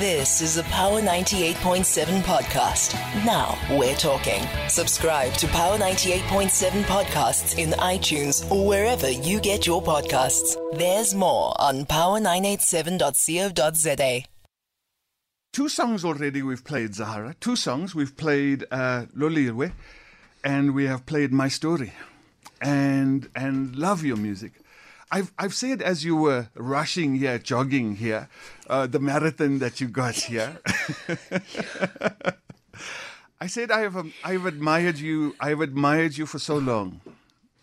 [0.00, 2.94] This is a Power 98.7 podcast.
[3.24, 4.42] Now we're talking.
[4.68, 10.56] Subscribe to Power 98.7 podcasts in iTunes or wherever you get your podcasts.
[10.76, 14.24] There's more on power987.co.za.
[15.52, 17.36] Two songs already we've played, Zahara.
[17.38, 17.94] Two songs.
[17.94, 19.70] We've played uh, Loliwe
[20.42, 21.92] and we have played My Story.
[22.60, 24.54] And, and love your music.
[25.14, 28.28] I've, I've said as you were rushing here, jogging here,
[28.68, 30.58] uh, the marathon that you got here.
[33.40, 35.36] I said I have, um, I've admired you.
[35.38, 37.00] I've admired you for so long.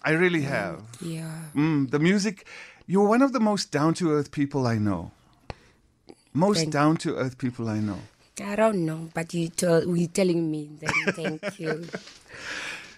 [0.02, 0.81] I really have.
[1.02, 1.41] Yeah.
[1.53, 2.48] Mm, the music,
[2.88, 5.12] you're one of the most down to earth people I know.
[6.34, 7.99] Most down to earth people I know.
[8.41, 10.70] I don't know, but you tell, you telling me.
[10.79, 11.85] Then thank you.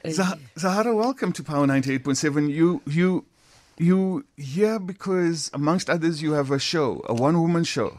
[0.12, 2.52] Zah- Zahara, welcome to Power 98.7.
[2.54, 3.26] You, you,
[3.78, 7.98] you here because, amongst others, you have a show, a one woman show.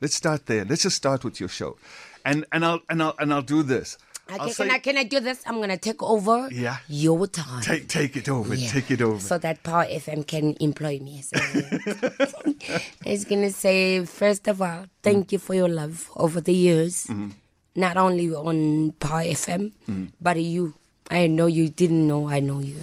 [0.00, 0.64] Let's start there.
[0.64, 1.76] Let's just start with your show.
[2.24, 3.98] And, and, I'll, and, I'll, and I'll do this.
[4.32, 5.42] Okay, say- can I can I do this?
[5.46, 6.48] I'm gonna take over.
[6.50, 6.78] Yeah.
[6.88, 7.60] Your time.
[7.60, 8.54] take, take it over.
[8.54, 8.70] Yeah.
[8.70, 9.18] Take it over.
[9.18, 11.22] So that Power FM can employ me.
[11.22, 11.36] So,
[13.04, 17.30] it's gonna say first of all, thank you for your love over the years, Mm-hmm.
[17.76, 19.72] not only on Power FM,
[20.20, 20.74] but you.
[21.10, 22.76] I know you didn't know I know you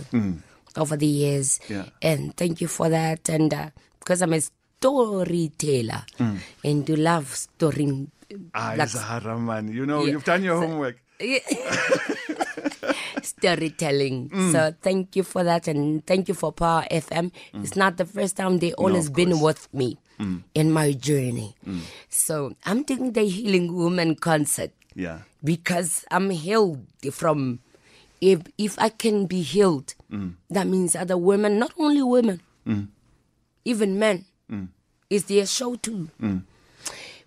[0.78, 1.60] over the years.
[1.70, 1.86] Yeah.
[2.02, 3.30] and thank you for that.
[3.30, 6.38] And uh, because I'm a storyteller mm.
[6.64, 8.08] and do love story.
[8.32, 9.68] Uh, Aye, like Zahara, man.
[9.72, 10.12] You know, Yeah.
[10.14, 10.98] you've done your homework.
[13.24, 14.30] storytelling.
[14.30, 14.52] Mm.
[14.52, 17.32] So thank you for that and thank you for Power FM.
[17.54, 17.64] Mm.
[17.64, 20.44] It's not the first time they always of been with me mm.
[20.56, 21.56] in my journey.
[22.10, 25.20] So I'm doing the Healing Woman concert Yeah.
[25.44, 27.60] because I'm healed from
[28.22, 29.96] if if I can be healed,
[30.50, 32.42] that means other women, not only women,
[33.66, 34.26] even men,
[35.10, 36.10] is their show too.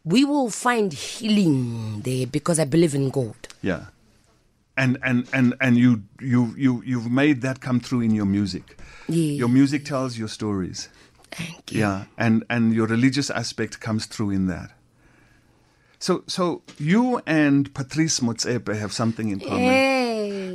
[0.04, 3.36] We will find healing there because I believe in God.
[3.62, 3.86] Yeah.
[4.76, 8.78] And and and and you you you you've made that come through in your music.
[9.06, 9.32] Yeah.
[9.42, 10.88] Your music tells your stories.
[11.30, 11.80] Thank you.
[11.80, 14.70] Yeah, and and your religious aspect comes through in that.
[15.98, 19.58] So so you and Patrice Motsepe have something in common.
[19.60, 20.01] Hey,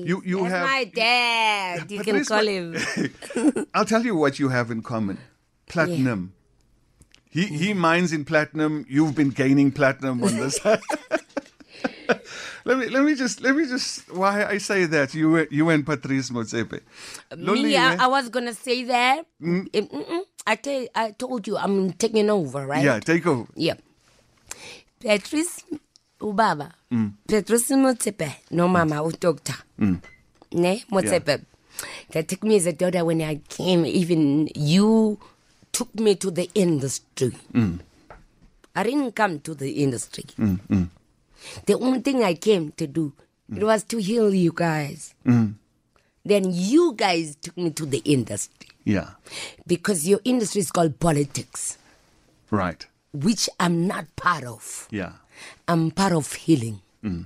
[0.07, 1.91] You- you that's have- my dad.
[1.91, 2.78] You can call him.
[3.73, 5.18] I'll tell you what you have in common.
[5.68, 6.34] Platinum.
[7.29, 8.85] He he mines in platinum.
[8.88, 10.63] You've been gaining platinum on this.
[12.66, 15.85] let me let me just let me just why I say that you you and
[15.85, 16.79] Patrice Motsepe.
[17.35, 19.25] Me, I, I was gonna say that.
[19.41, 20.22] Mm, mm-mm.
[20.47, 22.84] I tell, I told you I'm taking over, right?
[22.84, 23.47] yeah, take over.
[23.56, 23.75] Yeah.
[25.00, 25.63] Patrice
[26.19, 26.72] ubaba.
[26.91, 27.11] Mm.
[27.28, 29.05] Patrice Motsepe no mama mm.
[29.07, 29.55] udoctor.
[29.79, 30.00] Mm.
[30.51, 31.41] Ne Motsepe.
[32.11, 33.85] That took me as a daughter when I came.
[33.85, 35.19] Even you
[35.72, 37.31] took me to the industry.
[37.53, 37.79] Mm.
[38.75, 40.23] I didn't come to the industry.
[40.39, 40.89] Mm,
[41.66, 43.11] the only thing I came to do
[43.56, 45.16] it was to heal you guys.
[45.23, 49.09] Then you guys took me to the industry Yeah,
[49.66, 51.77] because your industry is called politics,
[52.51, 52.85] right.
[53.13, 54.88] which I'm not part of.
[54.91, 55.13] Yeah,
[55.68, 56.81] I'm part of healing.
[57.03, 57.25] Mm.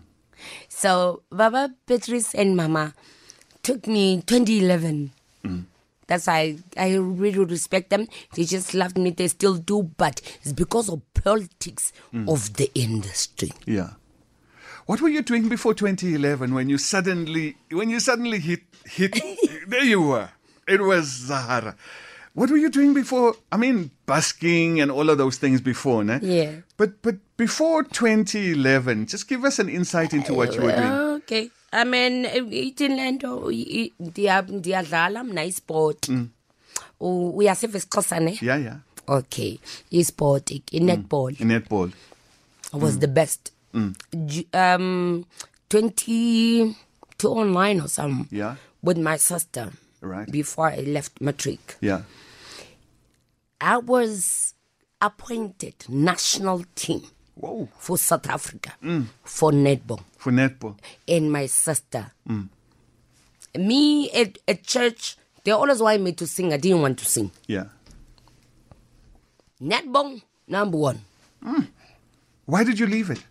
[0.68, 2.94] So Baba Patrice and Mama
[3.64, 5.12] took me 2011.
[5.46, 5.66] Mm.
[6.08, 8.08] That's why I really respect them.
[8.34, 9.12] They just loved me.
[9.12, 12.28] They still do, but it's because of politics mm.
[12.32, 13.52] of the industry.
[13.66, 13.92] yeah.
[14.88, 19.18] What were you doing before 2011 when you suddenly when you suddenly hit hit?
[19.68, 20.30] there you were.
[20.68, 21.76] It was Zahara.
[22.34, 23.36] What were you doing before?
[23.52, 26.20] I mean, busking and all of those things before, ne?
[26.22, 26.52] Yeah.
[26.78, 30.92] But but before 2011, just give us an insight into what you were doing.
[30.92, 31.50] Uh, okay.
[31.74, 36.10] I mean, ithi lento i- i- ndiya- ndiyadlala mna isport.
[36.10, 36.28] Mm.
[37.00, 38.38] U- Uyasiva isixhosa ne?
[38.42, 38.78] Yeah, yeah.
[39.08, 39.60] Okay.
[39.92, 40.62] Isport, mm.
[40.72, 41.32] i-netball.
[41.40, 41.92] Netball.
[42.74, 43.14] I was the mm.
[43.14, 43.52] best.
[44.26, 45.26] Ju- Um,
[45.70, 46.76] 20,
[47.18, 48.28] 2009 or something.
[48.38, 48.56] Yeah.
[48.84, 49.72] With my sister.
[50.02, 50.32] Right.
[50.32, 51.78] Before I left matric.
[51.82, 52.02] Yeah.
[53.62, 54.56] I was
[55.00, 57.04] appointed national team
[57.36, 57.70] Whoa.
[57.78, 59.06] for South Africa mm.
[59.24, 60.04] for netball.
[60.18, 60.78] For netball.
[61.08, 62.12] And my sister.
[62.28, 62.50] Mm.
[63.58, 66.52] Me at, at church, they always wanted me to sing.
[66.52, 67.32] I didn't want to sing.
[67.48, 67.66] Yeah.
[69.62, 71.02] Netball, number one.
[71.44, 71.68] Mm.
[72.46, 73.24] Why did you leave it?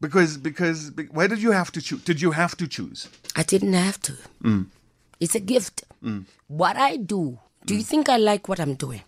[0.00, 2.02] Because because be- why did you have to choose?
[2.02, 3.08] Did you have to choose?
[3.36, 4.14] I didn't have to.
[5.20, 5.84] It's a gift.
[6.48, 9.02] What I do, do you think I like what I'm doing?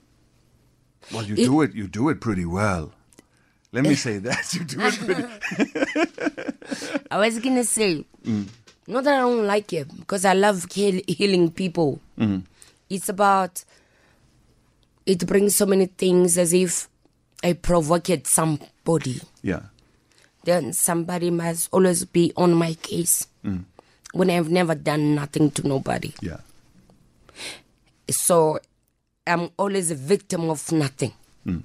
[1.12, 1.75] Well, you do it.
[1.75, 2.93] You do it pretty well.
[3.73, 5.25] Let me say that you do it pretty.
[7.11, 8.05] I was gonna say,
[8.87, 12.01] not that I don't like it because I love heal- healing people.
[12.19, 12.41] Mm-hmm.
[12.89, 13.65] It's about
[15.06, 16.89] it brings so many things as if
[17.43, 19.62] I provoked somebody, Yeah.
[20.45, 23.65] then somebody must always be on my case mm.
[24.12, 26.15] when I've never done nothing to nobody.
[26.23, 26.39] Yeah.
[28.11, 28.59] So
[29.27, 31.12] I'm always a victim of nothing.
[31.45, 31.61] Hmm.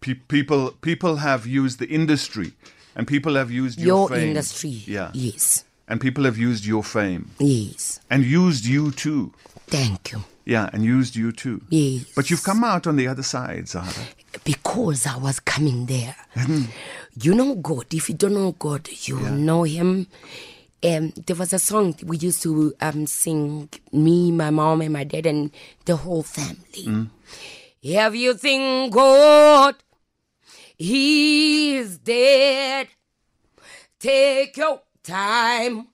[0.00, 2.52] Pe- people people have used the industry
[2.96, 4.70] and people have used your, Your industry.
[4.86, 5.10] Yeah.
[5.14, 5.64] Yes.
[5.88, 8.00] And people have used your fame Yes.
[8.10, 9.32] and used you too.
[9.66, 10.24] Thank you.
[10.44, 11.60] Yeah, and used you too.
[11.68, 12.04] Yes.
[12.16, 14.06] But you've come out on the other side, Zahara.
[14.44, 16.16] because I was coming there.
[16.34, 16.64] Hmm.
[17.20, 17.86] you know God.
[17.94, 20.08] If you don't know God, you know Him.
[20.84, 25.04] Um, there was a song we used to um, sing, me, my mom, and my
[25.04, 25.52] dad, and
[25.84, 27.08] the whole family.
[27.94, 29.76] Have you seen God?
[30.76, 32.88] He is dead.
[34.00, 35.86] Take your time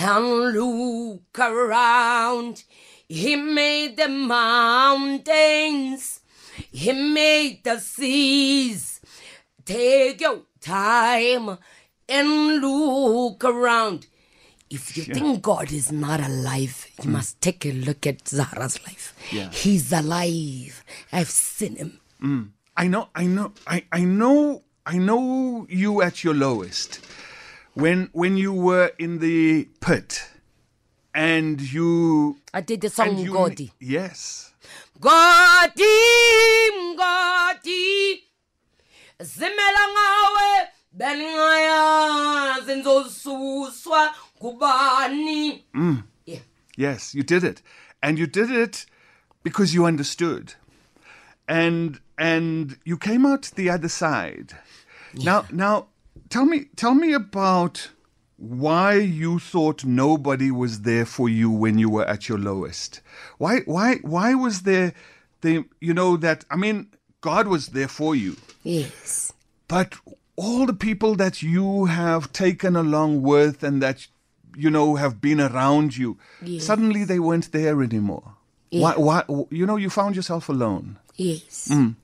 [0.00, 2.64] and look around.
[3.08, 6.02] He made the mountains.
[6.72, 9.00] He made the seas.
[9.64, 11.58] Take your time
[12.08, 14.08] and look around.
[14.76, 17.12] If you think God is not alive, you hmm.
[17.12, 19.14] must take a look at Zahara's life.
[19.32, 19.50] Yeah.
[19.50, 20.84] He's alive.
[21.10, 22.00] I've seen him.
[22.20, 22.42] Hmm.
[22.76, 27.00] I know, I know, I, I know, I know you at your lowest.
[27.72, 30.28] When when you were in the pit,
[31.14, 33.72] and you I did the song you Godi.
[33.80, 34.52] Yes.
[35.00, 35.84] Godi,
[37.00, 38.22] Godi,
[39.20, 45.62] zimela ngawe beningayazi nzosuswa kubani.
[45.74, 46.04] Mm.
[46.24, 46.38] Yeah.
[46.76, 47.62] Yes, you did it.
[48.02, 48.86] And you did it
[49.42, 50.54] because you understood.
[51.48, 54.52] And and you came out the other side.
[55.14, 55.86] Now now
[56.28, 57.90] tell me tell me about
[58.36, 63.00] why you thought nobody was there for you when you were at your lowest.
[63.38, 64.92] Why why why was there
[65.40, 66.88] the you know that I mean
[67.20, 68.36] God was there for you.
[68.62, 69.32] Yes.
[69.68, 69.94] But
[70.36, 74.06] all the people that you have taken along with and that
[74.56, 76.16] you know have been around you,
[76.58, 78.34] suddenly they weren't there anymore.
[78.70, 79.22] Why, why?
[79.50, 80.98] You know, you found yourself alone.
[81.16, 81.68] Yes.
[81.70, 81.94] Mm.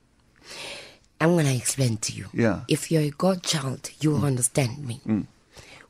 [1.21, 2.27] I'm going to explain to you.
[2.33, 2.61] Yeah.
[2.67, 5.01] If you're a God child, you will understand me.
[5.05, 5.25] Mm.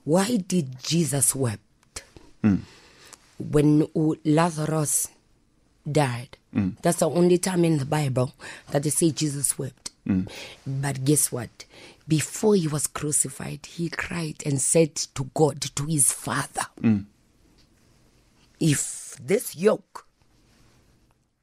[0.03, 2.03] Why did Jesus wept
[3.39, 5.09] when uh, Lazarus
[5.89, 6.37] died?
[6.81, 8.33] That's the only time in the Bible
[8.71, 9.91] that they say Jesus wept.
[10.67, 11.65] But guess what?
[12.07, 17.05] Before he was crucified, he cried and said to God, to his Father, mm.
[18.59, 20.05] if this yoke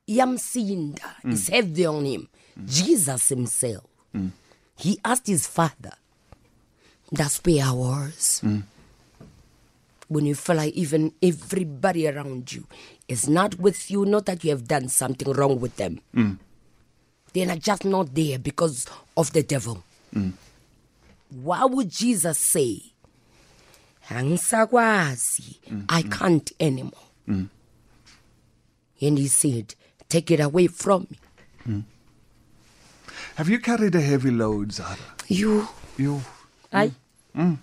[0.09, 1.33] Yamsinda mm.
[1.33, 2.29] is heavy on him.
[2.59, 2.69] Mm.
[2.69, 3.85] Jesus himself.
[4.77, 5.93] He asked his father.
[7.13, 8.43] That's where I was.
[10.09, 12.67] When you feel like even everybody around you
[13.07, 16.01] is not with you, not that you have done something wrong with them.
[17.35, 18.87] They're just not there because
[19.17, 19.85] of the devil.
[21.31, 22.93] Why would Jesus say,
[24.09, 25.81] Angisakwazi, mm-hmm.
[25.89, 26.93] I can't anymore?
[27.29, 27.47] Mm-hmm.
[29.07, 29.75] And he said,
[30.09, 31.19] Take it away from me.
[31.61, 31.81] Mm-hmm.
[33.37, 34.97] Have you carried a heavy load, Zara?
[35.29, 36.21] You, You.
[36.73, 36.95] I, mm.
[37.37, 37.59] Mm.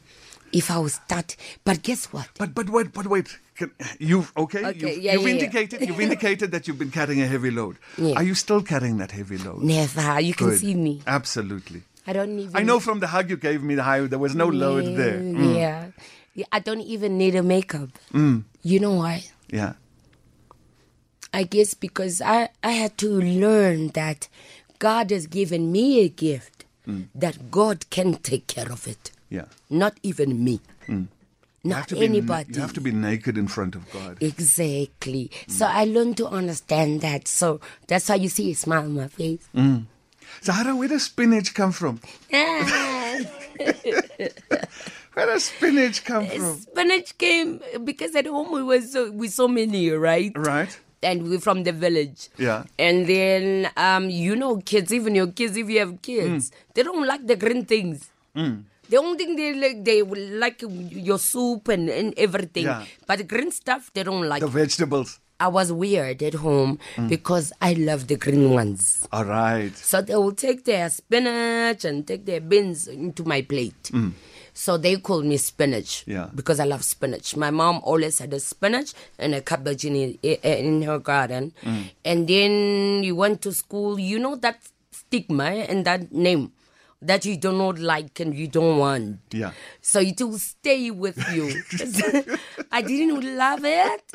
[0.52, 2.30] if I was start, but guess what?
[2.38, 3.38] But but wait, but wait.
[3.56, 4.66] Can, you've okay.
[4.66, 5.34] Okay, you've, yeah, you've yeah, yeah.
[5.34, 7.78] indicated you've indicated that you've been carrying a heavy load.
[7.98, 8.16] Yeah.
[8.16, 9.62] Are you still carrying that heavy load?
[9.64, 10.20] Never.
[10.20, 10.60] You can Good.
[10.60, 11.02] see me.
[11.08, 11.84] Absolutely.
[12.08, 12.56] I don't even.
[12.56, 15.20] I know from the hug you gave me, the high, there was no load there.
[15.20, 15.56] Mm.
[15.56, 15.88] Yeah.
[16.34, 16.46] yeah.
[16.54, 17.90] I don't even need a makeup.
[18.14, 18.46] Mm.
[18.64, 19.26] You know why?
[19.50, 19.74] Yeah.
[21.34, 24.30] I guess because I, I had to learn that
[24.80, 27.08] God has given me a gift mm.
[27.14, 29.12] that God can take care of it.
[29.30, 29.46] Yeah.
[29.70, 30.62] Not even me.
[30.88, 31.08] Mm.
[31.64, 32.54] You Not be, anybody.
[32.54, 34.18] You have to be naked in front of God.
[34.22, 35.30] Exactly.
[35.50, 37.28] So I learned to understand that.
[37.28, 39.46] So that's why you see a smile on my face.
[40.44, 42.00] Zahara, where does spinach come from?
[45.18, 46.60] Where does spinach come uh, from?
[46.62, 50.32] Spinach came because at home we were so we so many, right?
[50.38, 50.70] Right.
[51.02, 52.30] And we're from the village.
[52.38, 52.66] Yeah.
[52.78, 56.54] And then um, you know, kids, even your kids, if you have kids, mm.
[56.76, 58.12] they don't like the green things.
[58.36, 58.66] Mm.
[58.90, 62.66] The only thing they like, they will like your soup and, and everything.
[62.66, 62.86] Yeah.
[63.08, 64.42] But the green stuff, they don't like.
[64.42, 65.20] The vegetables.
[65.40, 67.10] I was weird at home mm.
[67.10, 69.08] because I love the green ones.
[69.12, 69.76] All right.
[69.76, 73.84] So they will take their spinach and take their beans into my plate.
[73.94, 74.14] Mm.
[74.54, 76.30] So they call me spinach Yeah.
[76.34, 77.36] because I love spinach.
[77.36, 81.54] My mom always had a spinach and a cabbage in, eh, in her garden.
[81.64, 81.84] Mm.
[82.04, 84.58] And then you went to school, you know that
[84.92, 86.52] stigma eh, and that name
[87.02, 89.20] that you do not like and you don't want.
[89.32, 89.52] Yeah.
[89.82, 91.54] So it will stay with you.
[92.72, 94.12] I didn't love it,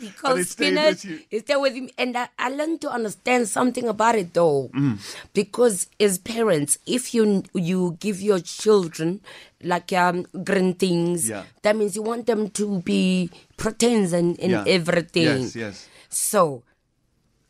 [0.00, 1.02] It spinach.
[1.28, 1.90] He stayed with him.
[1.98, 4.70] And I, I learned to understand something about it though.
[4.74, 4.98] Mm.
[5.34, 9.20] Because as parents, if you you give your children
[9.62, 11.44] like um green things, Yeah.
[11.62, 14.64] that means you want them to be proteins and, and Yeah.
[14.66, 15.42] everything.
[15.42, 15.88] Yes, yes.
[16.08, 16.62] So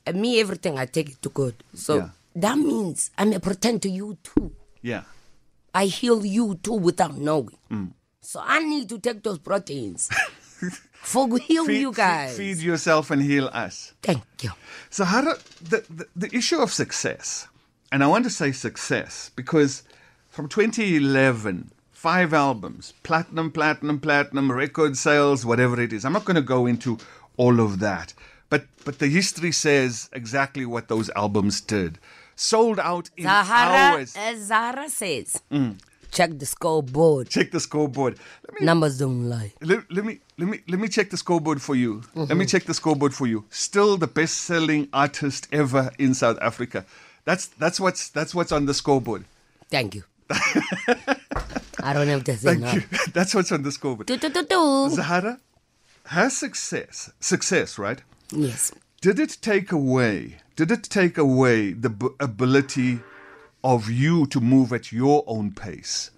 [0.07, 1.55] uh, me everything I take it to good.
[1.75, 2.09] So Yeah.
[2.37, 4.51] that means I'm a protein to you too.
[4.83, 5.03] Yeah.
[5.73, 7.55] I heal you too without knowing.
[7.71, 7.93] Mm.
[8.21, 10.11] So I need to take those proteins
[11.03, 12.37] for heal Feed, you guys.
[12.37, 13.93] feed yourself and heal us.
[14.03, 14.51] Thank you.
[14.91, 17.49] So how do, the, the the issue of success,
[17.93, 19.83] and I want to say success because
[20.31, 26.05] from 2011, five albums, platinum, platinum, platinum, record sales, whatever it is.
[26.05, 26.99] I'm not going to go into
[27.37, 28.13] all of that,
[28.49, 31.99] but but the history says exactly what those albums did.
[32.37, 34.15] Sold out in Zahara, hours.
[34.17, 35.79] as Zahara says, Mm.
[36.11, 37.29] Check the scoreboard.
[37.31, 38.19] Check the scoreboard.
[38.49, 39.53] Let me Numbers don't lie.
[39.63, 42.03] let, let me let me let me check the scoreboard for you.
[42.15, 42.39] Let Mm-hmm.
[42.39, 43.45] me check the scoreboard for you.
[43.51, 46.85] Still the best-selling artist ever in South Africa.
[47.25, 49.25] That's that's what's that's what's on the scoreboard.
[49.71, 50.05] Thank you.
[51.83, 52.73] I don't have to say Thank no.
[52.73, 52.83] you.
[53.13, 54.07] That's what's on the scoreboard.
[54.07, 54.89] Do, do, do, do.
[54.91, 55.39] Zahara,
[56.07, 58.01] her success, success, right?
[58.31, 58.73] Yes.
[59.01, 60.37] Did it take away?
[60.57, 63.01] Did it take away the b- ability
[63.63, 66.11] of you to move at your own pace?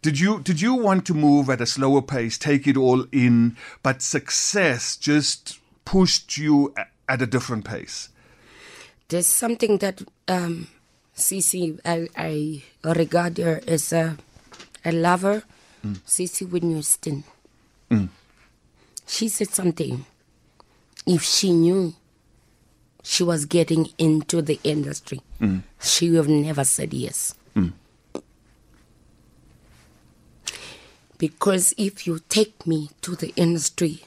[0.00, 3.56] Did you did you want to move at a slower pace, take it all in,
[3.82, 6.72] but success just pushed you
[7.08, 8.10] at a different pace?
[9.08, 10.68] There's something that um,
[11.16, 14.16] Cece, I, I regard her as a,
[14.84, 15.42] a lover.
[16.06, 16.98] Cece Winans.
[19.06, 20.04] She said something.
[21.06, 21.94] If she knew
[23.08, 25.62] she was getting into the industry, mm.
[25.80, 27.34] she would have never said yes.
[27.56, 27.72] Mm.
[31.16, 34.02] Because if you take me to the industry,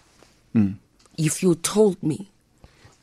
[0.56, 0.76] mm.
[1.18, 2.30] if you told me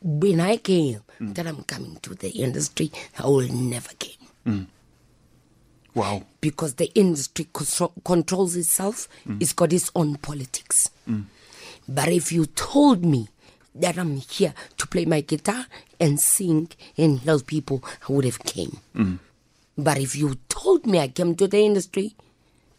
[0.00, 4.68] when I came that I'm coming to the industry, I will never came
[5.94, 6.22] Wow.
[6.40, 9.08] because the industry contro- controls itself.
[9.40, 10.90] It's got its own politics.
[11.88, 13.28] But if you told me
[13.80, 15.66] that I'm here to play my guitar
[16.00, 18.78] and sing and help people, I would have came.
[18.94, 19.18] Mm.
[19.76, 22.14] But if you told me I came to the industry,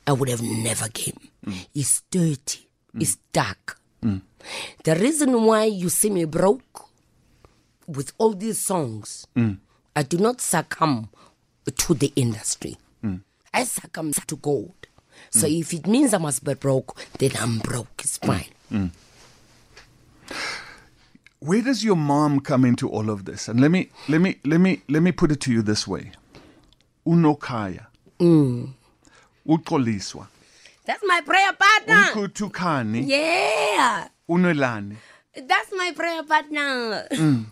[0.06, 1.20] I would have never came.
[1.46, 1.68] Mm.
[1.74, 2.68] It's dirty.
[2.96, 3.02] Mm.
[3.02, 3.78] It's dark.
[4.84, 6.88] The reason why you see me broke
[7.88, 9.28] with all these songs,
[9.96, 11.10] I do not succumb
[11.66, 12.78] to the industry.
[13.54, 14.88] I succumb to gold.
[15.32, 18.02] So if it means I must be broke, then I'm broke.
[18.04, 18.92] It's fine.
[21.42, 23.48] Where does your mom come into all of this?
[23.48, 26.12] And let me let me let me let me put it to you this way.
[27.06, 27.86] Unokaya.
[28.20, 28.74] Mm.
[29.48, 30.28] Uxoliswa.
[30.86, 32.04] That's my prayer partner.
[32.14, 33.08] Unkutukani.
[33.08, 34.08] Yeah.
[34.30, 34.98] Unolani.
[35.36, 37.08] That's my prayer partner.
[37.12, 37.46] Mm.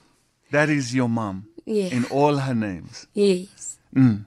[0.51, 1.47] That is your mom.
[1.65, 1.85] Yeah.
[1.85, 3.07] In all her names.
[3.13, 3.77] yes.
[3.95, 4.25] Mm.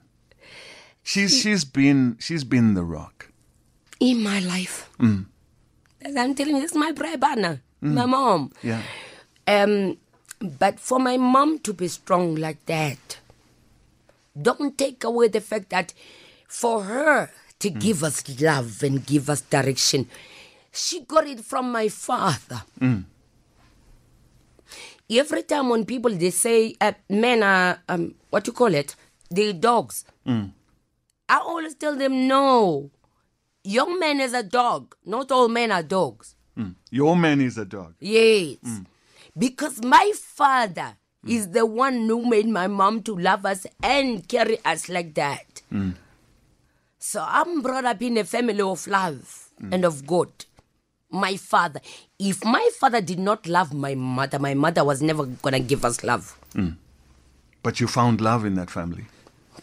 [1.03, 3.31] She's she's been she's been the rock.
[3.99, 4.89] In my life.
[6.03, 7.61] As I'm telling you, this is my prayer partner.
[7.81, 8.51] My mom.
[8.63, 8.81] Yeah.
[9.51, 9.97] Um,
[10.39, 13.19] but for my mom to be strong like that,
[14.39, 15.93] don't take away the fact that
[16.47, 17.29] for her
[17.59, 20.07] to give us love and give us direction,
[20.71, 22.61] she got it from my father.
[25.09, 28.95] Every time when people they say uh, men are um, what you call it,
[29.29, 30.05] they dogs.
[30.25, 32.89] I always tell them no.
[33.63, 34.95] Young man is a dog.
[35.05, 36.35] Not all men are dogs.
[36.89, 37.93] Your man is a dog.
[37.99, 38.57] Yes.
[39.37, 41.29] Because my father hmm.
[41.31, 45.61] is the one who made my mom to love us and carry us like that.
[45.69, 45.91] Hmm.
[46.99, 49.73] So I'm brought up in a family of love hmm.
[49.73, 50.29] and of God.
[51.13, 51.81] My father.
[52.19, 56.03] If my father did not love my mother, my mother was never gonna give us
[56.05, 56.37] love.
[57.63, 59.05] But you found love in that family.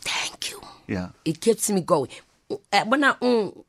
[0.00, 0.60] Thank you.
[0.87, 1.08] Yeah.
[1.25, 2.10] It keeps me going.
[2.50, 3.64] Uh, mm,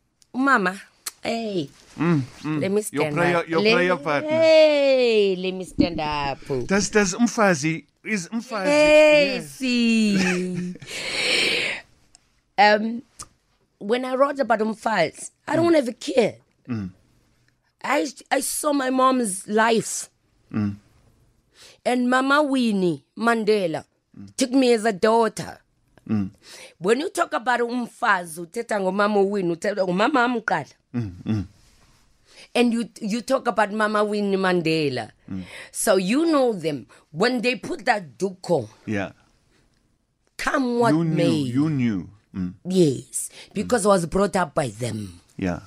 [1.24, 3.48] I, mm, hey, let me stand prayer- up.
[3.50, 4.30] your prayer partner.
[4.30, 6.40] Hey, let me stand up.
[6.66, 9.50] Does does Umfazi is Umfazi Hey, Yes.
[9.52, 10.76] see.
[12.58, 13.02] um,
[13.80, 15.76] when I wrote about Umfals, I don't mm.
[15.76, 16.36] have a kid.
[16.68, 16.92] Mm.
[17.84, 20.10] I I saw my mom's life,
[20.52, 23.86] and Mama Winnie Mandela
[24.38, 25.60] took me as a daughter.
[26.10, 26.30] Mm.
[26.80, 30.66] When you talk about umfazi uthetha ngomama Winnie uthetha ngomama amqala.
[30.94, 31.44] Mm, mm.
[32.56, 35.12] And you you talk about Mama Winnie Mandela.
[35.72, 36.88] So you know them.
[37.12, 39.12] When they put that duko, Yeah.
[40.38, 41.16] come what you knew.
[41.16, 41.30] may.
[41.30, 42.10] You knew.
[42.36, 42.54] Mm.
[42.66, 45.20] Yes, because I was brought up by them.
[45.38, 45.60] Yeah.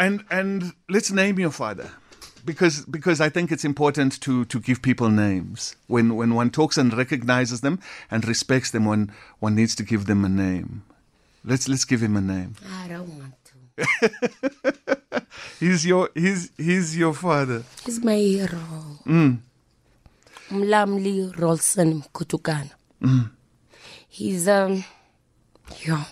[0.00, 1.90] And and let's name your father.
[2.44, 5.76] Because because I think it's important to, to give people names.
[5.86, 7.78] When when one talks and recognizes them
[8.10, 10.82] and respects them one one needs to give them a name.
[11.44, 12.54] Let's let's give him a name.
[12.82, 13.52] i don't want to
[15.60, 17.62] He's your he's he's your father.
[17.86, 18.58] he's my hero
[20.50, 23.28] mlamli rolson kutukana mm.
[24.08, 24.82] he's um
[25.86, 26.04] yeah.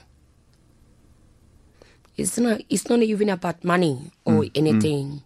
[2.17, 5.23] It's not it's not even about money or mm, mm, anything.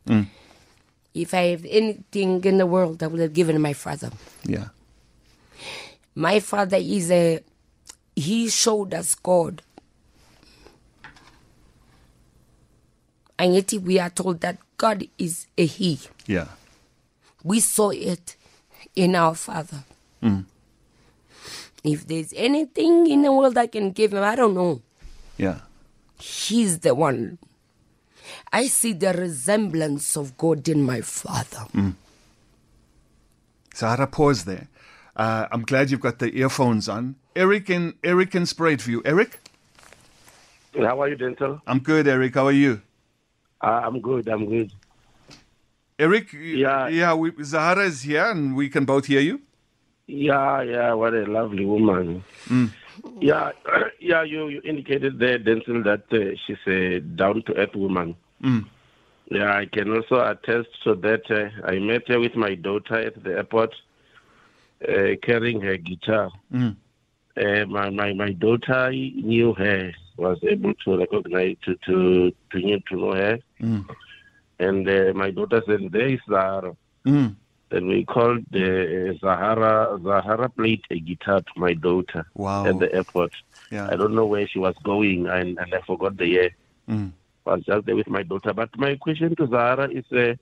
[1.15, 4.11] if i have anything in the world i would have given my father.
[4.45, 4.69] Yeah.
[6.15, 7.41] my father is a
[8.17, 9.63] he showed us god.
[13.39, 15.99] And yet we are told that god is a he.
[16.27, 16.49] Yeah.
[17.45, 18.37] we saw it
[18.95, 19.85] in our father
[21.83, 24.81] if there's anything in the world i can give him i don't know
[25.39, 25.61] Yeah.
[26.19, 27.39] he's the one
[28.53, 31.67] i see the resemblance of god in my father
[33.73, 34.69] Sarah, pause there.
[35.17, 37.15] Uh, I'm glad you've got the earphones on.
[37.35, 39.01] Eric in Eric in Spruitview.
[39.07, 39.39] Eric?
[40.77, 41.63] How are you, Denzil?
[41.67, 42.35] I'm good, Eric.
[42.35, 42.83] How are you?
[43.63, 44.29] Uh, I'm good.
[44.29, 44.71] I'm good.
[46.01, 46.89] Eric, Yeah.
[46.89, 49.41] yeah, we, Zahara is here and we can both hear you.
[50.07, 50.93] Yeah, yeah.
[50.95, 52.25] What a lovely woman.
[53.21, 53.53] Yeah,
[54.01, 54.23] yeah.
[54.23, 58.17] You, you indicated there, Denzil, that uh, she's a down-to-earth woman.
[59.31, 61.31] Yeah, I can also attest to that.
[61.31, 63.75] Uh, I met her with my daughter at the airport,
[64.89, 66.31] uh, carrying her guitar.
[66.53, 72.97] Uh, my, my my daughter knew her, was able to recognize to to to, to
[72.97, 73.39] know her,
[74.67, 76.77] and uh, my daughter said, "There is Zahara."
[77.07, 77.35] Mm.
[77.71, 79.99] Then we called uh, Zahara.
[80.03, 82.67] Zahara played a guitar to my daughter Wow.
[82.67, 83.33] at the airport.
[83.71, 83.89] Yeah.
[83.91, 86.51] I don't know where she was going, and, and I forgot the year.
[86.89, 87.13] Mm.
[87.47, 88.53] I was just there with my daughter.
[88.53, 90.35] But my question to Zahara is, uh,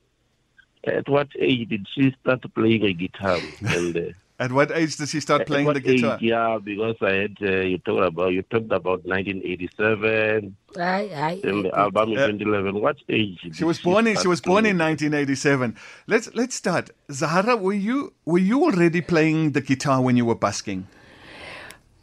[0.85, 3.38] at what age did she start playing a guitar?
[3.76, 4.00] and uh,
[4.40, 6.14] At what age did she start playing the guitar?
[6.16, 11.40] Age, yeah, because I had uh, you talked about you talked about 1987 I, I,
[11.42, 12.81] and the album in 2011.
[12.81, 13.40] What age?
[13.53, 15.74] She was born in she was born in 1987.
[16.07, 16.90] Let's let's start.
[17.11, 20.87] Zahara, were you were you already playing the guitar when you were busking?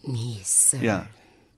[0.03, 1.05] yes Yeah.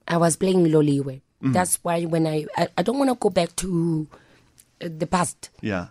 [0.07, 1.21] I was playing Loliwe.
[1.41, 4.07] That's why when I, I, I don't want to go back to
[4.81, 5.49] uh, the past.
[5.61, 5.87] Yeah.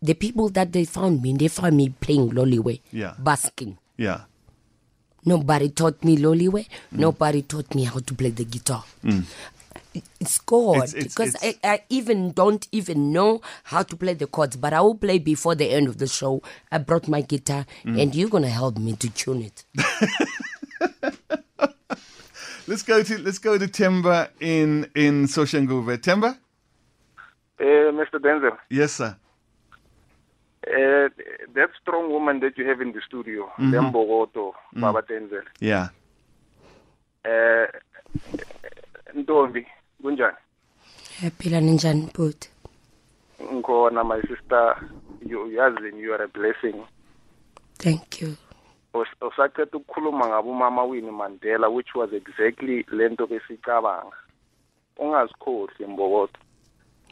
[0.00, 3.14] The people that they found me, they found me playing Loliwe, Yeah.
[3.18, 3.76] basking.
[3.98, 4.20] Yeah.
[5.26, 6.64] Nobody taught me Loliwe.
[6.64, 6.98] Mm.
[6.98, 8.84] Nobody taught me how to play the guitar.
[9.04, 9.24] Mm.
[10.20, 14.14] It's God It's- it's- because it's- I, I even don't even know how to play
[14.14, 16.40] the chords, but I will play before the end of the show.
[16.70, 18.00] I brought my guitar, mm.
[18.00, 19.64] and you're gonna help me to tune it.
[22.68, 25.96] Let's go to let's go to Temba in in Soshanguve.
[26.02, 26.36] Temba?
[27.58, 28.20] Uh, eh, Mr.
[28.20, 29.16] Denzil, Yes, sir.
[30.66, 31.08] Uh,
[31.54, 35.88] that strong woman that you have in the studio, Lembogoto, Baba Denzel, Yeah.
[37.24, 37.66] uh,
[39.14, 39.66] Ntombi,
[40.02, 40.36] kunjani?
[41.38, 42.48] Phila ninjani bhuti?
[43.42, 44.76] Ngikhona, my sister,
[45.26, 46.84] you yazini, you are a blessing.
[47.78, 48.36] Thank you.
[48.94, 54.16] Us- usaqeda ukukhuluma ngabo umama Winnie Mandela which was exactly lento besicabanga
[54.96, 56.32] ungazikhohlwi mbokodo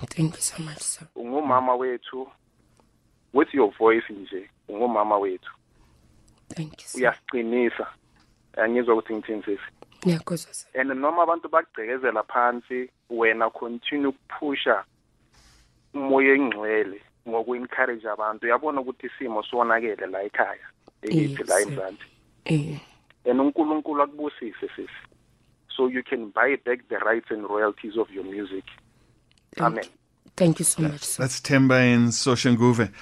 [0.08, 1.06] Thank you so much, sir.
[1.14, 2.28] ungumama wethu
[3.36, 5.52] with your voice nje ungumama wethu.
[6.48, 7.86] Thank you, uyasiqinisa.
[8.56, 9.62] Angizwa ukuthi ngithini sisi
[10.06, 14.84] Ngiyakuzwa, and noma abantu bakugcekezela phansi wena continue ukuphusha
[15.94, 18.46] umoya engcwele ngoku-encourage abantu.
[18.46, 20.66] Uyabona ukuthi isimo siwonakele la ekhaya
[21.02, 22.06] ekithi la emzansi.
[22.44, 22.80] Eh,
[23.24, 24.88] and unkulunkulu akubusise sisi
[25.76, 28.64] so you can buy back the rights and royalties of your music.
[29.60, 29.84] Amen.
[30.36, 31.22] Thank you so much, sir.
[31.22, 32.92] That's Temba in Soshanguve.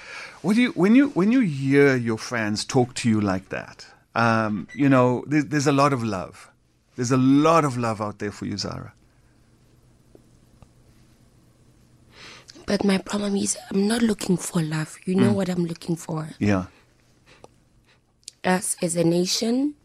[0.41, 3.85] What do you when you when you hear your fans talk to you like that?
[4.15, 6.49] Um, you know, there's, there's a lot of love.
[6.95, 8.93] There's a lot of love out there for you, Zara.
[12.65, 14.97] But my problem is, I'm not looking for love.
[15.05, 15.35] You know mm.
[15.35, 16.29] what I'm looking for?
[16.39, 16.65] Yeah.
[18.43, 19.75] Us as a nation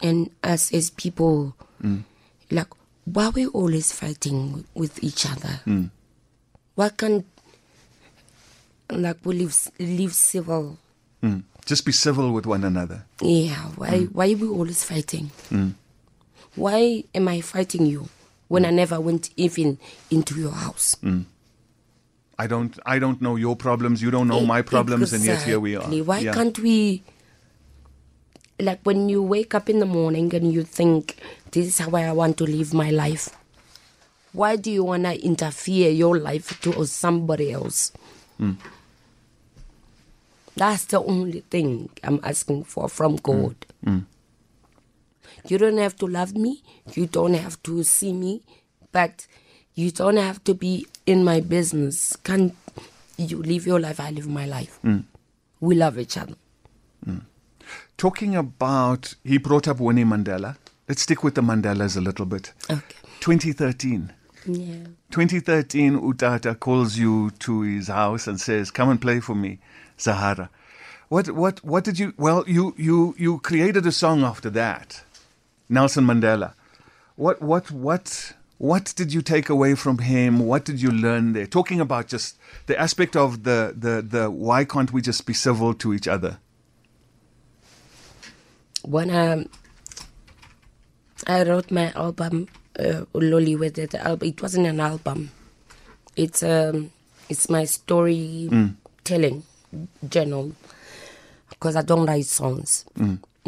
[0.00, 1.54] and us as people.
[1.82, 2.04] Mm.
[2.50, 2.68] Like,
[3.04, 5.60] why are we always fighting with each other?
[5.66, 5.90] Mm.
[6.78, 7.26] Why can't,
[8.88, 10.78] like, we live, live civil?
[11.20, 11.42] Mm.
[11.66, 13.02] Just be civil with one another.
[13.20, 14.04] Yeah, why, hmm.
[14.14, 15.32] why are we always fighting?
[15.48, 15.70] Hmm.
[16.54, 18.08] Why am I fighting you
[18.46, 18.76] when I hmm.
[18.76, 20.94] never went even into your house?
[22.38, 25.58] I don't I don't know your problems, you don't know my problems, and yet here
[25.58, 25.82] we are.
[26.04, 26.32] Why Yeah.
[26.32, 27.02] can't we?
[28.60, 31.16] Like when you wake up in the morning and you think,
[31.50, 33.30] "This is how I want to live my life."
[34.32, 37.92] Why do you wanna interfere your life to somebody else?
[38.38, 38.52] Hmm.
[40.56, 43.22] That's the only thing I'm asking for from Hmm.
[43.22, 43.56] God.
[45.48, 46.62] You don't have to love me.
[46.94, 48.42] You don't have to see me,
[48.92, 49.26] but
[49.74, 52.16] you don't have to be in my business.
[52.24, 52.52] Can
[53.16, 54.00] you live your life?
[54.00, 54.78] I live my life.
[55.60, 56.34] We love each other.
[57.96, 60.56] Talking about he brought up Winnie Mandela.
[60.88, 62.52] Let's stick with the Mandelas a little bit.
[62.70, 62.96] Okay.
[63.20, 64.12] 2013.
[64.46, 64.86] Yeah.
[65.10, 69.58] 2013, Utata calls you to his house and says, "Come and play for me,
[70.00, 70.48] Zahara."
[71.08, 72.14] What what what did you?
[72.16, 75.02] Well, you you you created a song after that,
[75.68, 76.52] Nelson Mandela.
[77.16, 80.38] What what what what did you take away from him?
[80.40, 81.46] What did you learn there?
[81.46, 85.74] Talking about just the aspect of the the the why can't we just be civil
[85.74, 86.38] to each other?
[88.82, 89.46] When I
[91.26, 93.94] I wrote my album, uh, Loli with it.
[93.94, 94.28] Album.
[94.28, 95.30] It wasn't an album.
[96.16, 96.90] It's um,
[97.28, 98.48] it's my story
[99.04, 99.42] telling
[100.08, 100.52] journal
[101.50, 102.84] because I don't write songs.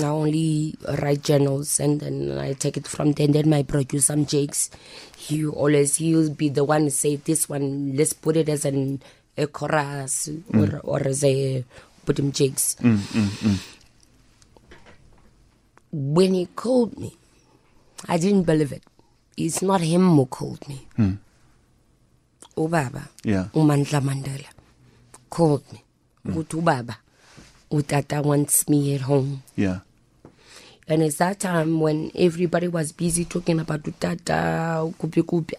[0.01, 3.27] I only write journals and then I take it from there.
[3.27, 4.71] And then my producer, um, Jakes,
[5.17, 7.97] he always he'll be the one to say this one.
[7.97, 9.03] Let's put it as an
[9.37, 11.65] a chorus or or as a
[12.07, 12.77] put him Jakes.
[15.93, 17.17] When he called me,
[18.09, 18.83] I didn't believe it.
[19.37, 20.87] It's not him who called me.
[20.97, 21.15] Hmm.
[22.57, 23.09] Oh, ubaba.
[23.25, 23.49] Yeah.
[23.55, 24.49] uMandla Mandela
[25.29, 25.83] called me.
[26.25, 26.33] Hmm.
[26.33, 26.97] Ukuthi oh, ubaba
[27.71, 29.43] utata wants me at home.
[29.57, 29.81] Yeah.
[30.89, 35.55] And it's that time when everybody was busy talking about utata kupi kupi.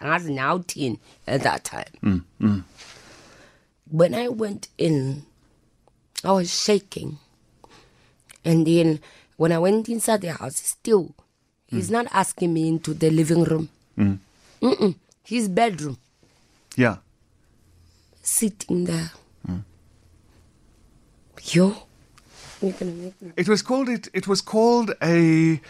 [0.00, 2.22] Was now teen at that time.
[2.38, 2.60] Hmm,
[3.90, 5.24] when I went in,
[6.24, 7.18] I was shaking.
[8.44, 9.00] And then
[9.36, 11.14] when I went inside the house, still,
[11.70, 13.68] he's not asking me into the living room.
[13.96, 14.18] Mm.
[14.62, 14.94] Mm-mm.
[15.22, 15.98] His bedroom,
[16.76, 16.96] Yeah.
[18.22, 19.10] sitting there.
[19.46, 19.62] Mm.
[21.42, 21.74] Yo,
[22.62, 23.32] you're gonna make me.
[23.36, 24.08] It was called it.
[24.12, 25.60] It was called a,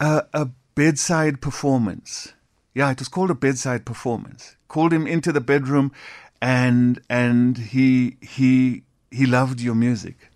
[0.00, 2.32] a a bedside performance.
[2.74, 4.56] Yeah, it was called a bedside performance.
[4.68, 5.92] Called him into the bedroom,
[6.40, 10.30] and and he he he loved your music.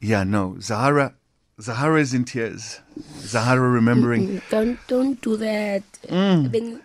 [0.00, 1.14] Yeah, no, Zahara,
[1.60, 2.80] Zahara is in tears.
[3.20, 4.42] Zahara remembering.
[4.50, 5.82] Don't don't do that.
[6.08, 6.50] Mm.
[6.52, 6.80] Then-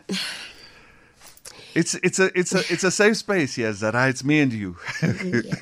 [1.75, 3.57] It's it's a it's a it's a safe space.
[3.57, 4.09] Yes, Zahara.
[4.09, 4.75] It's me and you.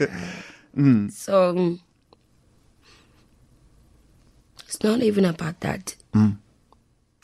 [1.09, 1.79] So um,
[4.67, 5.95] it's not even about that.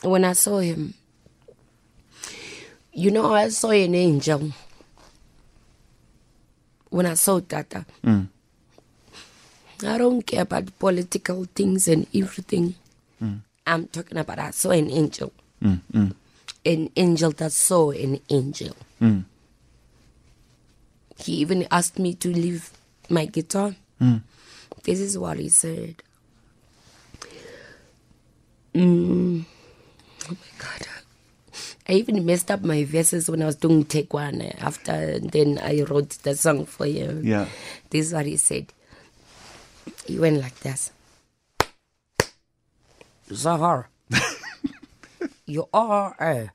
[0.01, 0.95] When I saw him,
[2.91, 4.51] you know, I saw an angel.
[6.89, 7.85] When I saw Tata,
[9.85, 12.75] I don't care about political things and everything.
[13.21, 13.39] Mm.
[13.65, 15.31] I'm talking about I saw an angel.
[15.61, 16.15] Mm, mm.
[16.65, 18.75] An angel that saw an angel.
[21.17, 22.69] He even asked me to leave
[23.09, 23.75] my guitar.
[24.83, 25.95] This is what he said.
[28.73, 29.45] Mm.
[30.25, 30.87] Oh my God.
[31.87, 34.41] I even messed up my verses when I was doing take one.
[34.41, 37.23] Eh, after then, I wrote the song for him.
[37.23, 37.47] Yeah.
[37.89, 38.71] This is what he said.
[40.05, 40.91] He went like this.
[43.31, 43.85] Zahar,
[45.45, 46.51] you are a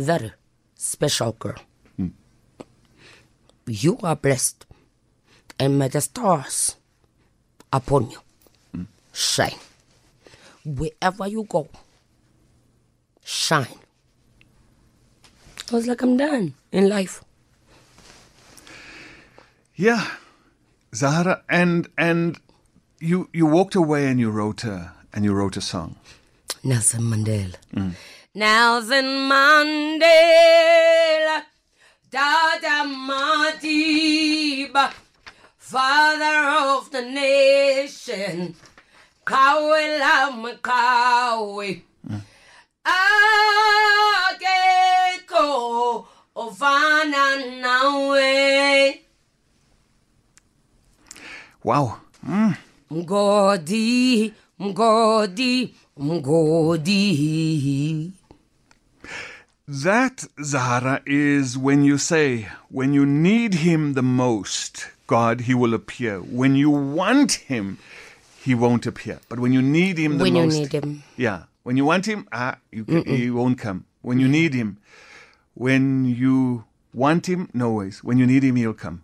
[0.00, 0.32] very
[0.74, 1.60] special girl.
[1.96, 2.08] Hmm.
[3.66, 4.66] You are blessed,
[5.58, 6.76] and may the stars
[7.72, 8.20] upon you
[8.74, 8.84] hmm.
[9.12, 9.60] shine.
[10.64, 11.68] Wherever you go,
[13.24, 13.78] shine.
[15.70, 17.22] I was like, I'm done in life.
[19.76, 20.04] Yeah,
[20.94, 22.40] Zahara, and and
[23.00, 25.96] you you walked away and you wrote a and you wrote a song.
[26.62, 27.56] Nelson Mandela.
[27.74, 27.94] Mm.
[28.34, 31.42] Nelson Mandela,
[32.10, 34.92] Dada Madiba,
[35.56, 38.54] father of the nation.
[39.26, 40.14] Akeko
[45.36, 46.04] mm.
[46.36, 49.00] ofana nawe.
[51.62, 51.96] Wow.
[52.26, 52.56] Mm.
[52.90, 57.02] Mgodi, mgodi, mgodi.
[59.68, 65.74] That, Zahara, is when you say, when you need him the most, God, he will
[65.74, 66.18] appear.
[66.18, 67.78] When you want him,
[68.42, 69.20] he won't appear.
[69.28, 71.04] But when you need him the When you need him.
[71.16, 71.44] Yeah.
[71.62, 73.84] When you want him, ah, you, he won't come.
[74.02, 74.78] When you need him,
[75.54, 77.48] when you Want him?
[77.54, 78.02] No ways.
[78.02, 79.02] When you need him, he'll come.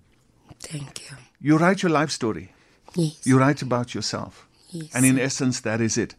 [0.60, 1.16] Thank you.
[1.40, 2.52] You write your life story.
[2.96, 3.26] Yes.
[3.26, 4.46] You write about yourself.
[4.70, 4.94] yes.
[4.94, 6.14] And in essence, that is it.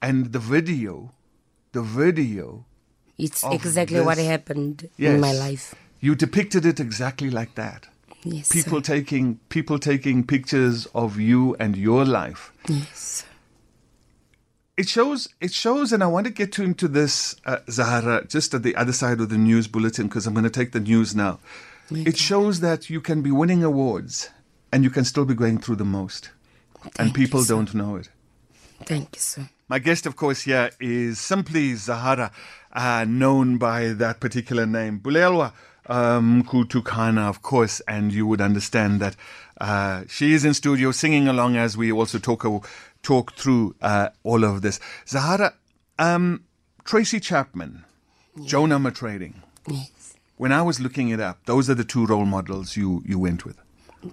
[0.00, 1.12] And the video,
[1.72, 2.64] the video,
[3.18, 5.74] it's exactly what happened yes, in my life.
[6.00, 7.86] You depicted it exactly like that.
[8.24, 8.50] Yes.
[8.50, 8.94] People sir.
[8.94, 12.52] taking people taking pictures of you and your life.
[12.68, 13.24] Yes.
[14.76, 15.28] It shows.
[15.40, 18.74] It shows, and I want to get to into this, uh, Zahara, just at the
[18.74, 21.38] other side of the news bulletin because I'm going to take the news now.
[21.90, 24.30] It shows that you can be winning awards
[24.74, 26.30] and you can still be going through the most,
[26.82, 27.54] and Thank you, people sir.
[27.54, 28.08] don't know it.
[28.84, 29.48] Thank you, sir.
[29.68, 32.32] My guest, of course, here is simply Zahara,
[32.72, 35.52] uh, known by that particular name, Bulelwa
[35.86, 39.14] um, Kutukana, of course, and you would understand that
[39.60, 42.44] uh, she is in studio singing along as we also talk
[43.04, 44.80] talk through uh, all of this.
[45.06, 45.54] Zahara,
[46.00, 46.42] um,
[46.84, 47.84] Tracy Chapman,
[48.44, 49.34] Joan Armatrading.
[49.68, 50.16] Yes.
[50.36, 53.44] When I was looking it up, those are the two role models you, you went
[53.44, 53.63] with.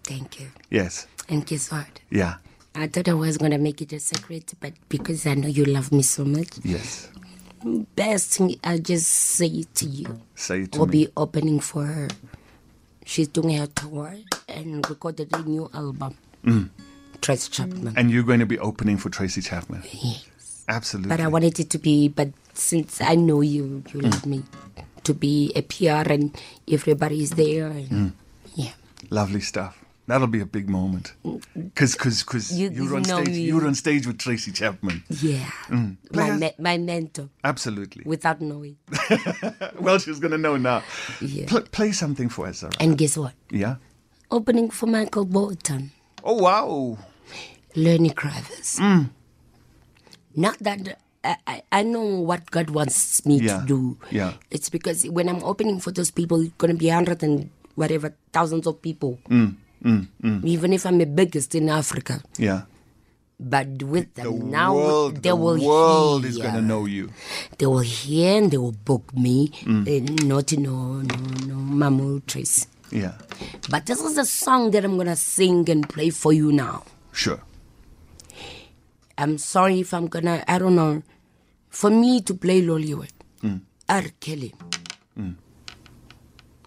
[0.04, 0.48] Thank you.
[0.70, 1.08] Yes.
[1.30, 2.00] And guess what?
[2.10, 2.36] Yeah.
[2.76, 5.92] I thought I was gonna make it a secret, but because I know you love
[5.92, 7.10] me so much, Yes.
[7.96, 10.22] best thing I'll just say it to you.
[10.36, 11.06] Say it to We'll me.
[11.06, 12.08] be opening for her.
[13.06, 14.16] She's doing her tour
[14.48, 16.16] and recorded a new album.
[16.46, 16.70] Mm.
[17.22, 17.94] Tracy Chapman.
[17.98, 19.84] And you're going to be opening for Tracy Chapman.
[19.92, 20.64] yes.
[20.68, 21.10] Absolutely.
[21.10, 24.44] But I wanted it to be, but since I know you, you love me,
[25.04, 26.36] to be a PR and
[26.72, 27.68] everybody is there.
[27.68, 28.12] And, Mm.
[28.56, 28.72] Yeah.
[29.10, 29.78] Lovely stuff.
[30.08, 31.14] That'll be a big moment.
[31.54, 33.28] Because cause, cause You- you, you on stage.
[33.28, 33.42] me.
[33.42, 35.04] You're on stage with Tracy Chapman.
[35.10, 35.46] Yeah.
[35.70, 35.98] Mm.
[36.14, 38.04] My, me- my mentor, Absolutely.
[38.06, 38.78] without knowing.
[39.80, 40.84] well, she's going to know now.
[41.22, 41.46] Yeah.
[41.48, 42.74] Pl- play something for us, Zara.
[42.80, 43.34] And guess what?
[43.52, 43.76] Yeah?
[44.32, 45.92] Opening for Michael Bolton.
[46.24, 46.98] Oh, wow.
[47.76, 48.80] Lenny Kravitz.
[48.80, 49.12] Mm.
[50.36, 53.98] Not that I, I, I know what God wants me Yeah, to do.
[54.10, 54.34] yeah.
[54.50, 58.16] It's because when I'm opening for those people, it's going to be hundred and whatever
[58.34, 59.20] thousands of people.
[59.30, 62.62] Mm, Even if I'm the biggest in Africa, Yeah.
[63.40, 66.30] but with them The now, world, they the will world hear.
[66.30, 67.10] is going to know you.
[67.58, 69.50] They will hear and they will book me.
[69.66, 69.88] Mm.
[69.88, 72.68] Uh, not no no no Trace.
[72.92, 73.14] Yeah.
[73.70, 76.84] But this is a song that I'm gonna sing and play for you now.
[77.12, 77.42] Sure.
[79.18, 81.02] I'm sorry if I'm gonna, I don't know.
[81.70, 83.10] For me to play Lollywood,
[83.42, 83.62] Mm.
[83.90, 84.04] R.
[84.20, 84.54] Kelly,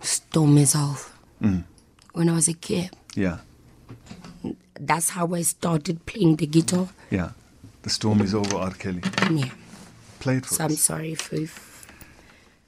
[0.01, 1.11] Storm is over.
[1.43, 1.65] Mm.
[2.13, 3.39] When I was a kid, Yeah.
[4.81, 6.89] that's how I started playing the guitar.
[7.11, 7.31] Yeah.
[7.83, 8.73] The storm is over, R.
[8.73, 9.03] Kelly.
[9.31, 9.51] Yeah.
[10.21, 11.87] Play it for So I'm sorry if,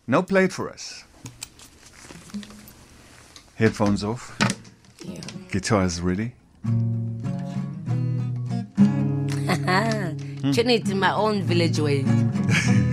[0.07, 1.05] No, play it for us.
[3.57, 4.37] Headphones off.
[5.05, 5.21] yeah.
[5.51, 6.33] Guitar is ready.
[10.53, 12.05] Tune it in my own village way.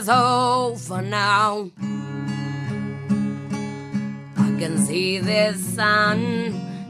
[0.00, 1.70] is over now.
[4.36, 6.18] I can see the sun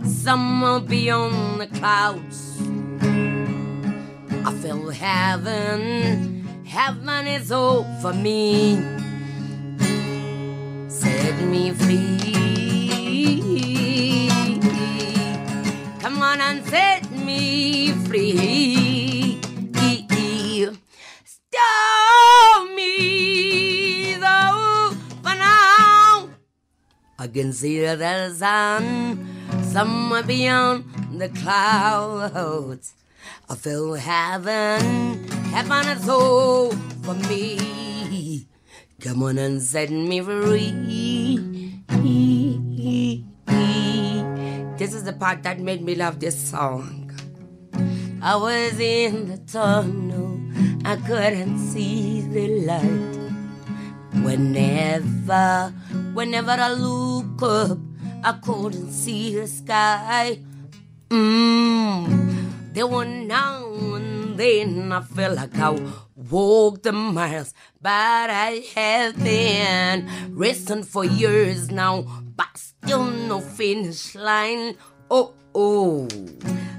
[0.04, 2.38] somewhere beyond the clouds.
[4.46, 8.76] I feel heaven, heaven is over me.
[10.88, 12.06] Set me free.
[15.98, 18.79] Come on and set me free.
[27.20, 29.28] I can see the sun
[29.60, 30.88] somewhere beyond
[31.20, 32.94] the clouds.
[33.46, 36.72] I feel heaven, heaven is all
[37.04, 38.46] for me.
[39.00, 40.72] Come on and set me free.
[44.78, 47.12] This is the part that made me love this song.
[48.22, 50.40] I was in the tunnel,
[50.86, 53.20] I couldn't see the light.
[54.24, 55.74] Whenever,
[56.14, 57.78] whenever I look up,
[58.22, 60.38] I couldn't see the sky.
[61.08, 62.72] Mm.
[62.72, 63.64] There were now
[63.96, 65.76] and then I felt like I
[66.14, 72.02] walked the miles, but I have been racing for years now,
[72.36, 74.76] but still no finish line.
[75.10, 76.06] Oh, oh.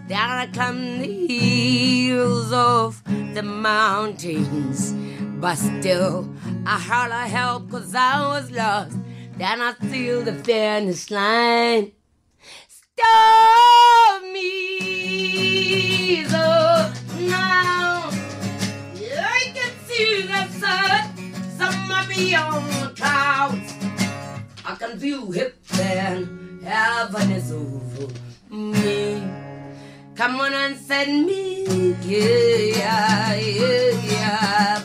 [0.08, 4.94] There I come the hills of the mountains,
[5.42, 6.30] but still
[6.66, 8.98] I holler help cause I was lost.
[9.38, 11.92] Then I feel the finish line.
[12.68, 18.10] Stop me though now.
[19.38, 21.02] I can see the sun
[21.58, 23.74] somewhere beyond the clouds.
[24.66, 28.08] I can view heaven, heaven is over
[28.50, 29.24] me.
[30.16, 31.66] Come on and send me,
[32.04, 34.84] yeah, yeah, yeah.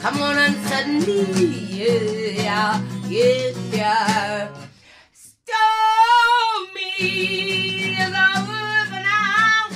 [0.00, 2.42] Come on and send me yeah.
[2.42, 4.48] yeah, yeah, yeah.
[5.12, 5.46] Stormy
[7.94, 9.68] is over now.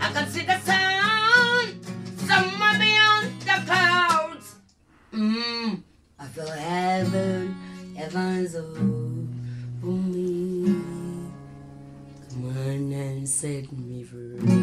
[0.00, 1.80] I can see the sun
[2.16, 4.56] somewhere beyond the clouds.
[5.12, 5.82] Mm,
[6.18, 7.54] I feel heaven,
[7.96, 8.80] heaven's over
[9.82, 10.64] me.
[12.30, 14.59] Come on and set me free.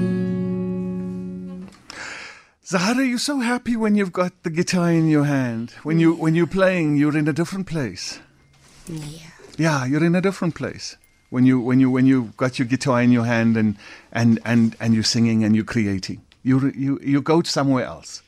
[2.67, 5.71] Zahara, you're so happy when you've got the guitar in your hand.
[5.83, 8.19] When you when you're playing, you're in a different place.
[8.89, 9.31] Yeah.
[9.57, 10.97] Yeah, you're in a different place.
[11.29, 13.77] When you when you when you got your guitar in your hand and
[14.11, 16.23] and and and you're singing and you're creating.
[16.43, 18.21] You you you go somewhere else.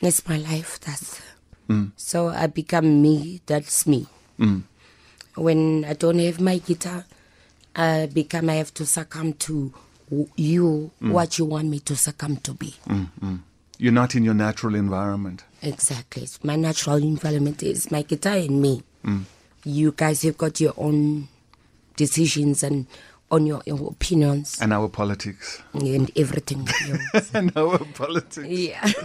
[0.00, 0.80] It's my life.
[0.80, 1.22] That's
[1.70, 1.92] mm.
[1.94, 3.40] so I become me.
[3.46, 4.08] That's me.
[4.40, 4.64] Mm.
[5.36, 7.04] When I don't have my guitar,
[7.76, 8.50] I become.
[8.50, 9.72] I have to succumb to
[10.34, 10.90] you.
[11.00, 11.12] Mm.
[11.12, 12.74] What you want me to succumb to be.
[13.78, 15.44] You're not in your natural environment.
[15.62, 16.26] Exactly.
[16.42, 18.82] My natural environment is my guitar and me.
[19.04, 19.24] Mm.
[19.64, 21.28] You guys have got your own
[21.96, 22.86] decisions and
[23.30, 25.60] on your, your opinions And our politics.
[25.74, 26.68] and everything.
[27.34, 28.48] and our politics.
[28.48, 28.86] yeah.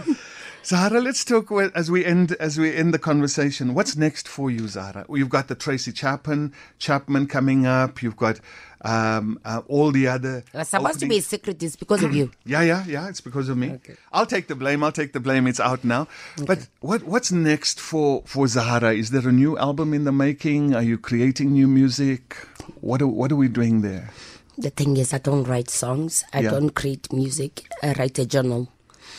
[0.64, 3.74] Zahara, let's talk as we end as we end the conversation.
[3.74, 5.04] What's next for you, Zahara?
[5.08, 8.00] You've got the Tracy Chapman Chapman coming up.
[8.00, 8.38] You've got
[8.82, 10.44] um, uh, all the other.
[10.54, 11.60] It's supposed to be a secret.
[11.62, 12.30] It's because of you.
[12.44, 13.08] Yeah, yeah, yeah.
[13.08, 13.70] It's because of me.
[13.72, 13.94] Okay.
[14.12, 14.84] I'll take the blame.
[14.84, 15.46] I'll take the blame.
[15.48, 16.06] It's out now.
[16.46, 18.92] But what what's next for for Zahara?
[18.94, 20.74] Is there a new album in the making?
[20.74, 22.36] Are you creating new music?
[22.80, 24.10] What are, what are we doing there?
[24.58, 26.24] The thing is, I don't write songs.
[26.32, 26.50] I Yeah.
[26.50, 27.68] don't create music.
[27.82, 28.68] I write a journal.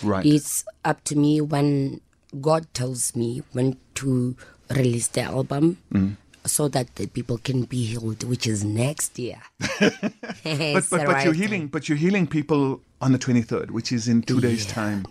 [0.04, 0.26] Right.
[0.26, 2.02] It's up to me when
[2.42, 4.36] God tells me when to
[4.70, 6.18] release the album Mm.
[6.46, 9.42] so that the people can be healed, which is next year.
[9.80, 14.22] but but, but you're healing but you're healing people on the 23rd which is in
[14.22, 15.06] two days time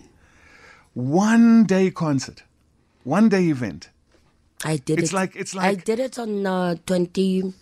[0.94, 2.42] one day concert
[3.04, 3.90] one day event
[4.64, 5.14] I did It's it.
[5.16, 7.52] like- it's like I did it on uh, 20,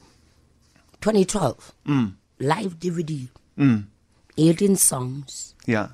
[1.01, 1.73] 2012.
[1.87, 2.15] Mm.
[2.41, 3.29] Live DVD.
[4.39, 5.89] 18 songs, yeah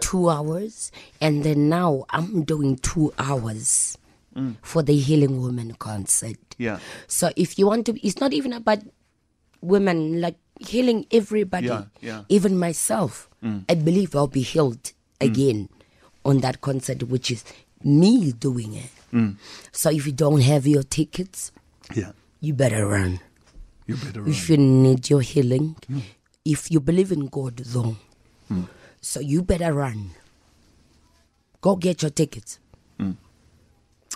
[0.00, 0.90] two hours.
[1.20, 3.98] And then now I'm doing two hours
[4.36, 4.56] Mm.
[4.60, 6.36] for the Healing Woman concert.
[6.58, 8.80] yeah So if you want to, it's not even about
[9.62, 12.24] women, like healing everybody, Yeah, yeah.
[12.28, 13.30] even myself.
[13.42, 13.64] Mm.
[13.68, 14.92] I believe I'll be healed mm.
[15.24, 15.68] again
[16.22, 17.44] on that concert, which is
[17.82, 18.90] me doing it.
[19.10, 19.36] Mm.
[19.72, 21.50] So if you don't have your tickets,
[21.94, 23.20] yeah you better run.
[23.86, 24.28] you better run.
[24.30, 25.76] If you need your healing,
[26.44, 27.96] if you believe in God, though,
[29.00, 30.10] so you better run.
[31.60, 32.58] Go get your tickets.
[32.98, 33.16] Mm.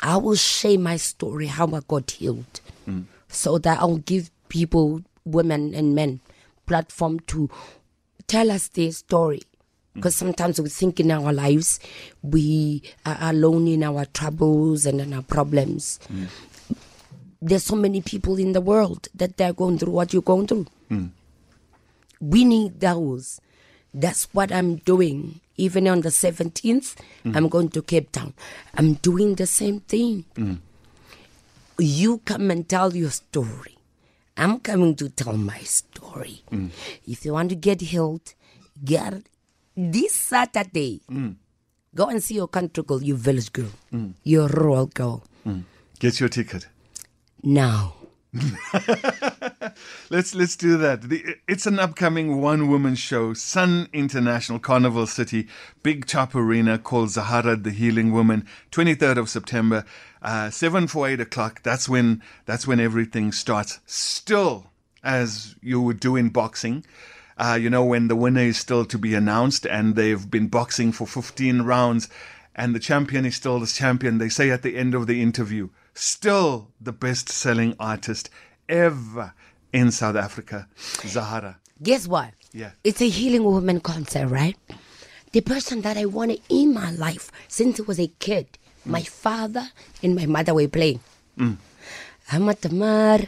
[0.03, 3.05] I will share my story how I got healed, mm.
[3.29, 6.21] so that I'll give people, women and men,
[6.67, 7.51] platform to
[8.27, 9.39] tell us their story.
[9.41, 9.95] Mm.
[9.95, 11.81] Because sometimes we think in our lives
[12.23, 15.99] we are alone in our troubles and in our problems
[17.43, 20.67] there's so many people in the world that they're going through what you're going through.
[22.21, 23.41] We need those.
[23.93, 25.41] That's what I'm doing.
[25.57, 27.37] Even on the 17th, mm.
[27.37, 28.33] I'm going to Cape Town.
[28.75, 30.25] I'm doing the same thing.
[30.35, 30.59] Mm.
[31.79, 33.77] You come and tell your story.
[34.37, 36.43] I'm coming to tell my story.
[36.51, 36.71] Mm.
[37.07, 38.35] If you want to get healed,
[38.83, 39.23] get
[39.77, 41.03] this Saturday.
[41.95, 43.71] Go and see your country girl, your village girl,
[44.23, 45.25] your rural girl.
[45.99, 46.69] get your ticket
[47.43, 47.95] Now.
[50.11, 51.03] let's let's do that.
[51.03, 55.49] The, it's an upcoming one woman show sun international carnival city
[55.83, 59.85] big top arena called zahara the healing woman 23rd of september
[60.23, 61.63] uh, 7 for 8 o'clock.
[61.63, 63.81] That's when that's when everything starts.
[63.87, 64.71] Still
[65.03, 66.85] as you would do in boxing
[67.41, 70.93] uh, you know when the winner is still to be announced and they've been boxing
[70.93, 72.09] for 15 rounds
[72.55, 75.69] and the champion is still the champion they say at the end of the interview
[75.95, 78.29] still the best selling artist
[78.69, 79.33] ever
[79.73, 80.67] in South Africa,
[81.07, 81.59] Zahara.
[81.83, 82.33] Guess what?
[82.53, 82.73] Yeah.
[82.85, 84.57] It's a healing woman concert, right?
[85.33, 88.91] The person that I wanted in my life since I was a kid, mm.
[88.91, 89.71] my father
[90.03, 91.01] and my mother were playing.
[91.39, 91.57] Mm.
[92.33, 93.21] I'm a Tamar,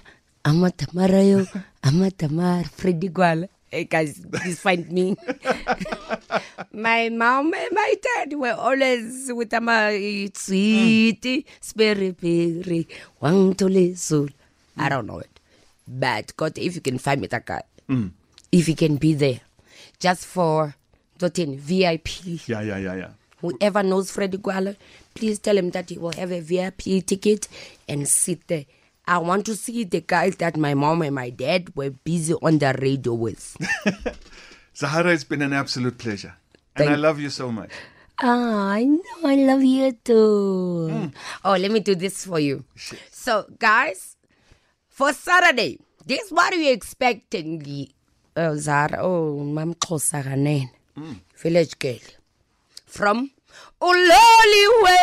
[0.45, 1.47] I'm a Tamarayo,
[1.84, 3.49] I'm a Tamar, Freddie Gwala.
[3.70, 5.16] Hey guys, please find me.
[6.72, 10.36] my mom and my dad were always with my mm.
[10.36, 12.86] sweetie, spiri spirit,
[13.20, 14.28] wang tole sul.
[14.76, 15.32] I don't know it.
[15.93, 18.11] But God, if you can find me that guy, mm.
[18.51, 19.40] if you can be there,
[20.01, 20.74] just for
[21.18, 22.49] Dotin VIP.
[22.49, 23.11] Yeah, yeah, yeah, yeah.
[23.40, 24.76] Whoever knows Freddie Gwala,
[25.14, 27.49] please tell him that he will have a VIP ticket
[27.88, 28.64] and sit there.
[29.07, 32.59] I want to see the guys that my mom and my dad were busy on
[32.59, 33.57] the radio with.
[34.76, 36.34] Zahara, it's been an absolute pleasure.
[36.76, 37.70] And Thank- I love you so much.
[38.22, 39.24] Oh, I know.
[39.24, 40.88] I love you too.
[40.90, 41.12] Mm.
[41.45, 42.64] Oh, let me do this for you.
[43.11, 44.11] So, guys,
[44.93, 47.88] for Saturday, this is what we're expecting.
[48.36, 48.99] Oh, Zara.
[49.01, 50.70] Oh, Mam Kosaranene.
[50.97, 51.16] Mm.
[51.36, 51.99] Village girl.
[52.86, 53.30] From
[53.80, 54.99] Uloliwe.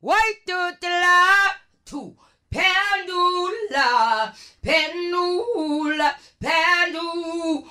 [0.00, 1.50] Why to the
[1.84, 2.14] to
[2.52, 6.10] Phendula, Phendula,
[6.42, 7.70] Phendula.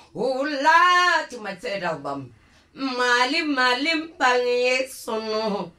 [1.30, 2.34] To my third album.
[2.76, 5.72] Mali mali mpangi yesono.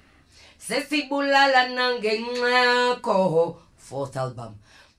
[0.59, 3.57] Sesibulala nangenxeko.
[3.77, 4.55] Fourth album.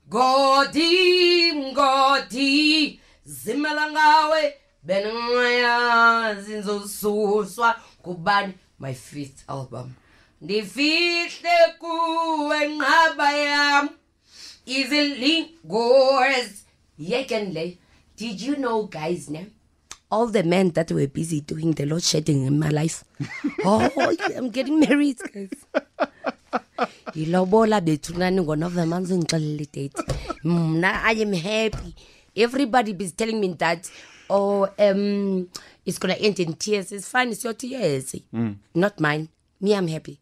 [0.10, 8.54] Godi, Godi, zimela ngawe, beningaya zinzosuswa kubani.
[8.80, 9.94] My fifth album.
[10.42, 13.90] Ndifihle kuwe nqaba yam.
[14.66, 16.64] Izilingors.
[17.00, 17.78] Yekenle.
[18.18, 19.46] Did you know guys now?
[20.12, 23.04] All the men that were busy doing the load shedding in my life.
[23.66, 23.90] oh,
[24.36, 25.50] I'm getting married, guys.
[27.16, 29.92] Ilobola bethu nani ngonovember ngizongixelela idate.
[30.44, 31.96] Mna i am happy.
[32.36, 33.90] Everybody is telling me that
[34.30, 35.48] oh um
[35.86, 36.92] it's gonna end in tears.
[36.92, 38.16] It's fine it's your tears.
[38.76, 39.28] Not mine.
[39.62, 40.20] Me i'm happy.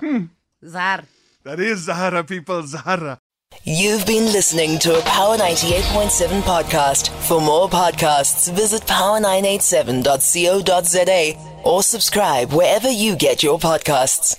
[0.64, 1.04] Zar
[1.44, 3.18] That is Zahara, people, Zahara.
[3.64, 7.08] You've been listening to a Power 98.7 podcast.
[7.28, 14.36] For more podcasts, visit power987.co.za or subscribe wherever you get your podcasts.